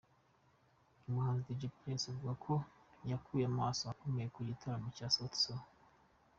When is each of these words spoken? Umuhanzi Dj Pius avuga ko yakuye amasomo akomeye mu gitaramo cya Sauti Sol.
Umuhanzi 1.07 1.57
Dj 1.59 1.71
Pius 1.77 2.03
avuga 2.11 2.33
ko 2.45 2.53
yakuye 3.09 3.45
amasomo 3.47 3.91
akomeye 3.93 4.27
mu 4.33 4.41
gitaramo 4.49 4.87
cya 4.97 5.07
Sauti 5.13 5.39
Sol. 5.43 5.61